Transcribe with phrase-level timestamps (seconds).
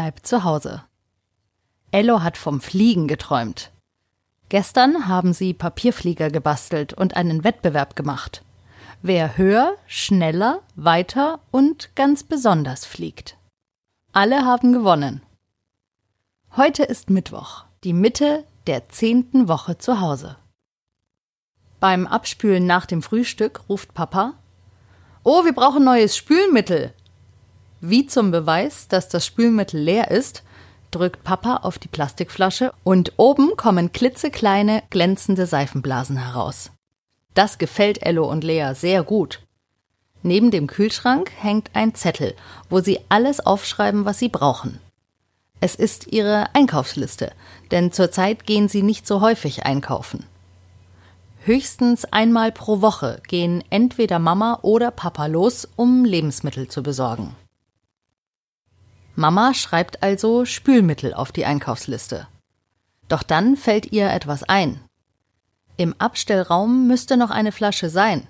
[0.00, 0.82] bleibt zu Hause.
[1.90, 3.70] Ello hat vom Fliegen geträumt.
[4.48, 8.42] Gestern haben sie Papierflieger gebastelt und einen Wettbewerb gemacht.
[9.02, 13.36] Wer höher, schneller, weiter und ganz besonders fliegt.
[14.12, 15.20] Alle haben gewonnen.
[16.56, 20.36] Heute ist Mittwoch, die Mitte der zehnten Woche zu Hause.
[21.78, 24.32] Beim Abspülen nach dem Frühstück ruft Papa
[25.24, 26.94] Oh, wir brauchen neues Spülmittel.
[27.80, 30.42] Wie zum Beweis, dass das Spülmittel leer ist,
[30.90, 36.70] drückt Papa auf die Plastikflasche und oben kommen klitzekleine, glänzende Seifenblasen heraus.
[37.34, 39.40] Das gefällt Ello und Lea sehr gut.
[40.22, 42.34] Neben dem Kühlschrank hängt ein Zettel,
[42.68, 44.78] wo sie alles aufschreiben, was sie brauchen.
[45.60, 47.32] Es ist ihre Einkaufsliste,
[47.70, 50.26] denn zurzeit gehen sie nicht so häufig einkaufen.
[51.44, 57.34] Höchstens einmal pro Woche gehen entweder Mama oder Papa los, um Lebensmittel zu besorgen.
[59.20, 62.26] Mama schreibt also Spülmittel auf die Einkaufsliste.
[63.06, 64.80] Doch dann fällt ihr etwas ein.
[65.76, 68.26] Im Abstellraum müsste noch eine Flasche sein.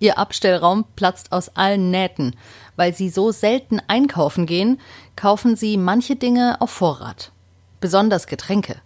[0.00, 2.34] Ihr Abstellraum platzt aus allen Nähten.
[2.74, 4.80] Weil sie so selten einkaufen gehen,
[5.14, 7.30] kaufen sie manche Dinge auf Vorrat.
[7.80, 8.82] Besonders Getränke.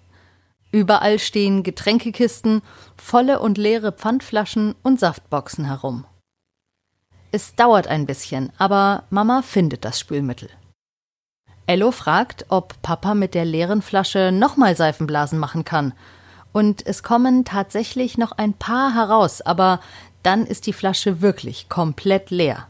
[0.70, 2.60] Überall stehen Getränkekisten,
[2.98, 6.04] volle und leere Pfandflaschen und Saftboxen herum.
[7.32, 10.50] Es dauert ein bisschen, aber Mama findet das Spülmittel.
[11.66, 15.92] Ello fragt, ob Papa mit der leeren Flasche nochmal Seifenblasen machen kann.
[16.52, 19.80] Und es kommen tatsächlich noch ein paar heraus, aber
[20.22, 22.66] dann ist die Flasche wirklich komplett leer.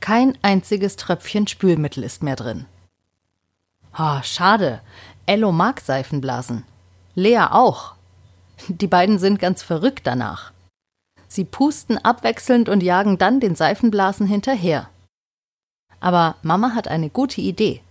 [0.00, 2.66] Kein einziges Tröpfchen Spülmittel ist mehr drin.
[3.96, 4.80] Oh, schade.
[5.26, 6.64] Ello mag Seifenblasen.
[7.14, 7.94] Lea auch.
[8.68, 10.52] Die beiden sind ganz verrückt danach.
[11.28, 14.88] Sie pusten abwechselnd und jagen dann den Seifenblasen hinterher.
[16.00, 17.82] Aber Mama hat eine gute Idee.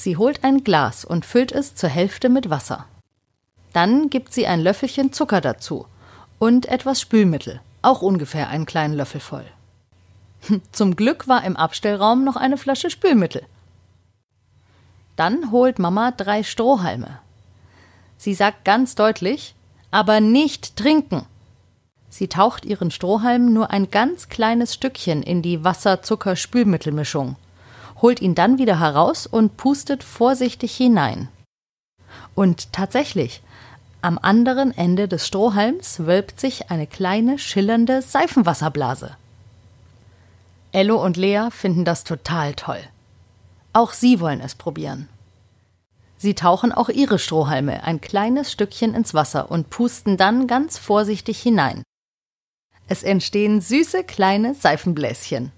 [0.00, 2.86] Sie holt ein Glas und füllt es zur Hälfte mit Wasser.
[3.74, 5.84] Dann gibt sie ein Löffelchen Zucker dazu
[6.38, 9.44] und etwas Spülmittel, auch ungefähr einen kleinen Löffel voll.
[10.72, 13.42] Zum Glück war im Abstellraum noch eine Flasche Spülmittel.
[15.16, 17.18] Dann holt Mama drei Strohhalme.
[18.16, 19.54] Sie sagt ganz deutlich,
[19.90, 21.26] aber nicht trinken.
[22.08, 27.36] Sie taucht ihren Strohhalm nur ein ganz kleines Stückchen in die Wasser-Zucker-Spülmittelmischung
[28.02, 31.28] holt ihn dann wieder heraus und pustet vorsichtig hinein.
[32.34, 33.42] Und tatsächlich,
[34.02, 39.16] am anderen Ende des Strohhalms wölbt sich eine kleine, schillernde Seifenwasserblase.
[40.72, 42.80] Ello und Lea finden das total toll.
[43.72, 45.08] Auch sie wollen es probieren.
[46.16, 51.40] Sie tauchen auch ihre Strohhalme ein kleines Stückchen ins Wasser und pusten dann ganz vorsichtig
[51.40, 51.82] hinein.
[52.88, 55.52] Es entstehen süße kleine Seifenbläschen.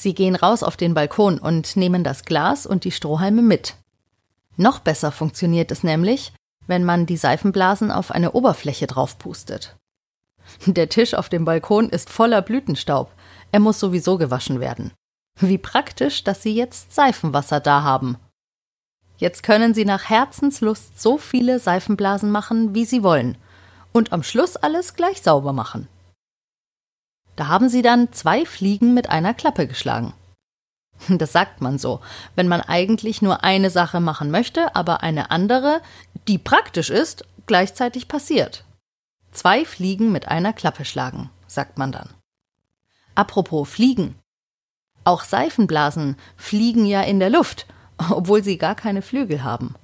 [0.00, 3.74] Sie gehen raus auf den Balkon und nehmen das Glas und die Strohhalme mit.
[4.56, 6.32] Noch besser funktioniert es nämlich,
[6.66, 9.76] wenn man die Seifenblasen auf eine Oberfläche draufpustet.
[10.64, 13.12] Der Tisch auf dem Balkon ist voller Blütenstaub.
[13.52, 14.90] Er muss sowieso gewaschen werden.
[15.38, 18.16] Wie praktisch, dass Sie jetzt Seifenwasser da haben.
[19.18, 23.36] Jetzt können Sie nach Herzenslust so viele Seifenblasen machen, wie Sie wollen.
[23.92, 25.88] Und am Schluss alles gleich sauber machen.
[27.40, 30.12] Da haben sie dann zwei Fliegen mit einer Klappe geschlagen.
[31.08, 32.00] Das sagt man so,
[32.34, 35.80] wenn man eigentlich nur eine Sache machen möchte, aber eine andere,
[36.28, 38.64] die praktisch ist, gleichzeitig passiert.
[39.32, 42.10] Zwei Fliegen mit einer Klappe schlagen, sagt man dann.
[43.14, 44.16] Apropos Fliegen.
[45.04, 47.66] Auch Seifenblasen fliegen ja in der Luft,
[48.10, 49.76] obwohl sie gar keine Flügel haben.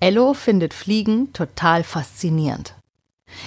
[0.00, 2.74] Ello findet Fliegen total faszinierend.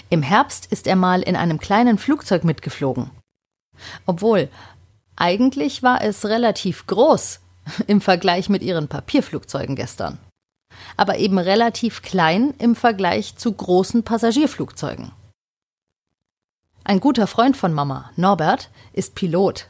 [0.09, 3.09] Im Herbst ist er mal in einem kleinen Flugzeug mitgeflogen.
[4.05, 4.49] Obwohl,
[5.15, 7.39] eigentlich war es relativ groß
[7.87, 10.17] im Vergleich mit ihren Papierflugzeugen gestern.
[10.97, 15.11] Aber eben relativ klein im Vergleich zu großen Passagierflugzeugen.
[16.83, 19.67] Ein guter Freund von Mama, Norbert, ist Pilot.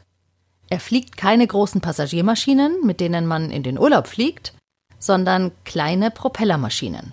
[0.68, 4.54] Er fliegt keine großen Passagiermaschinen, mit denen man in den Urlaub fliegt,
[4.98, 7.12] sondern kleine Propellermaschinen.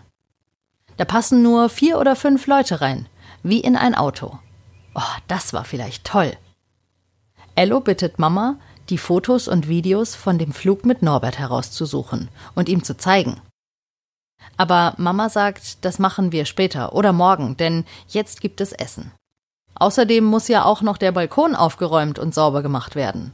[0.97, 3.07] Da passen nur vier oder fünf Leute rein,
[3.43, 4.39] wie in ein Auto.
[4.93, 6.33] Oh, das war vielleicht toll.
[7.55, 8.57] Ello bittet Mama,
[8.89, 13.39] die Fotos und Videos von dem Flug mit Norbert herauszusuchen und ihm zu zeigen.
[14.57, 19.11] Aber Mama sagt, das machen wir später oder morgen, denn jetzt gibt es Essen.
[19.75, 23.31] Außerdem muss ja auch noch der Balkon aufgeräumt und sauber gemacht werden.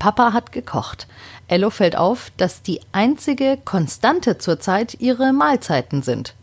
[0.00, 1.06] Papa hat gekocht.
[1.46, 6.34] Ello fällt auf, dass die einzige Konstante zurzeit ihre Mahlzeiten sind.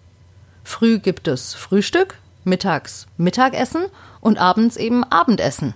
[0.64, 3.88] Früh gibt es Frühstück, mittags Mittagessen
[4.22, 5.74] und abends eben Abendessen.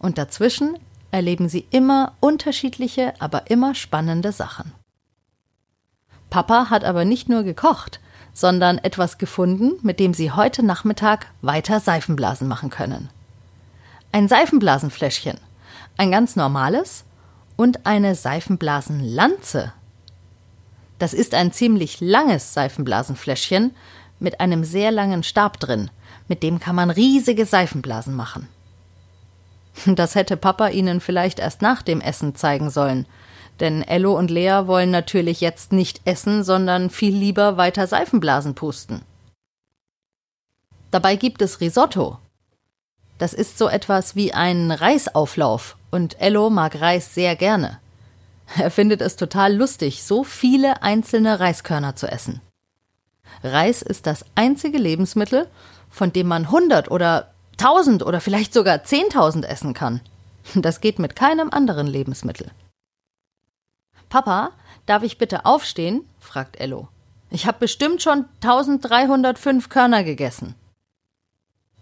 [0.00, 0.76] Und dazwischen
[1.12, 4.72] erleben sie immer unterschiedliche, aber immer spannende Sachen.
[6.28, 8.00] Papa hat aber nicht nur gekocht,
[8.34, 13.10] sondern etwas gefunden, mit dem sie heute Nachmittag weiter Seifenblasen machen können.
[14.10, 15.38] Ein Seifenblasenfläschchen,
[15.98, 17.04] ein ganz normales
[17.56, 19.72] und eine Seifenblasenlanze.
[20.98, 23.74] Das ist ein ziemlich langes Seifenblasenfläschchen
[24.20, 25.90] mit einem sehr langen Stab drin,
[26.28, 28.48] mit dem kann man riesige Seifenblasen machen.
[29.86, 33.06] Das hätte Papa ihnen vielleicht erst nach dem Essen zeigen sollen,
[33.60, 39.02] denn Ello und Lea wollen natürlich jetzt nicht essen, sondern viel lieber weiter Seifenblasen pusten.
[40.90, 42.18] Dabei gibt es Risotto.
[43.18, 47.78] Das ist so etwas wie ein Reisauflauf, und Ello mag Reis sehr gerne.
[48.56, 52.40] Er findet es total lustig, so viele einzelne Reiskörner zu essen.
[53.42, 55.48] Reis ist das einzige Lebensmittel,
[55.90, 60.00] von dem man hundert oder tausend oder vielleicht sogar zehntausend essen kann.
[60.54, 62.50] Das geht mit keinem anderen Lebensmittel.
[64.08, 64.52] Papa,
[64.86, 66.08] darf ich bitte aufstehen?
[66.18, 66.88] fragt Ello.
[67.30, 70.54] Ich habe bestimmt schon 1305 Körner gegessen.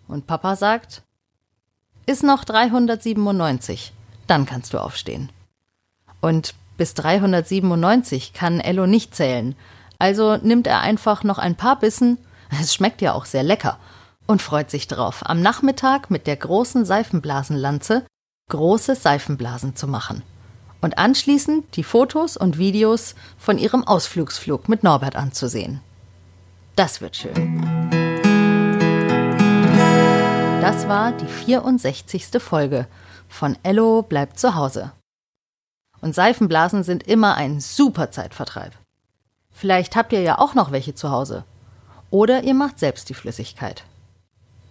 [0.09, 1.02] Und Papa sagt,
[2.06, 3.93] ist noch 397,
[4.26, 5.31] dann kannst du aufstehen.
[6.20, 9.55] Und bis 397 kann Ello nicht zählen,
[9.99, 12.19] also nimmt er einfach noch ein paar Bissen,
[12.61, 13.78] es schmeckt ja auch sehr lecker,
[14.26, 18.05] und freut sich drauf, am Nachmittag mit der großen Seifenblasenlanze
[18.49, 20.23] große Seifenblasen zu machen
[20.81, 25.81] und anschließend die Fotos und Videos von ihrem Ausflugsflug mit Norbert anzusehen.
[26.76, 27.90] Das wird schön.
[30.61, 32.28] Das war die 64.
[32.38, 32.87] Folge
[33.28, 34.93] von Ello bleibt zu Hause.
[36.00, 38.73] Und Seifenblasen sind immer ein super Zeitvertreib.
[39.50, 41.44] Vielleicht habt ihr ja auch noch welche zu Hause.
[42.11, 43.84] Oder ihr macht selbst die Flüssigkeit.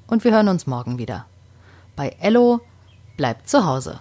[0.07, 1.25] Und wir hören uns morgen wieder.
[1.95, 2.61] Bei Ello
[3.17, 3.99] bleibt zu Hause.